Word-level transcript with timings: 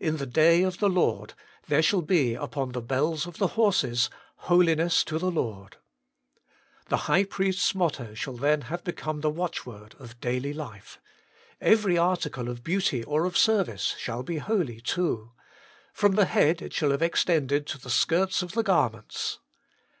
In 0.00 0.16
the 0.16 0.26
day 0.26 0.64
of 0.64 0.78
the 0.78 0.88
Lord,' 0.88 1.34
there 1.68 1.80
shall 1.80 2.02
be 2.02 2.34
upon 2.34 2.72
the 2.72 2.80
bells 2.82 3.24
of 3.24 3.38
the 3.38 3.46
horses, 3.54 4.10
HOLINESS 4.50 5.04
TO 5.04 5.16
THE 5.16 5.30
LORD.' 5.30 5.76
The 6.88 6.96
high 7.06 7.22
priest's 7.22 7.72
motto 7.72 8.12
shall 8.14 8.34
then 8.36 8.62
have 8.62 8.82
become 8.82 9.20
the 9.20 9.30
watchword 9.30 9.94
of 10.00 10.20
daily 10.20 10.52
life; 10.52 10.98
every 11.60 11.96
article 11.96 12.48
of 12.48 12.64
beauty 12.64 13.04
or 13.04 13.24
of 13.26 13.38
service 13.38 13.94
shall 13.96 14.24
be 14.24 14.38
holy 14.38 14.80
too; 14.80 15.30
from 15.92 16.16
the 16.16 16.24
head 16.26 16.60
it 16.60 16.72
shall 16.72 16.90
have 16.90 17.02
extended 17.02 17.64
to 17.68 17.78
the 17.78 17.90
skirts 17.90 18.42
of 18.42 18.54
the 18.54 18.64
garments. 18.64 19.38